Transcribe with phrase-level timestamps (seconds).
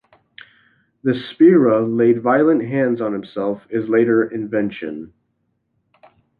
[1.03, 5.13] That Spiera laid violent hands on himself is later invention.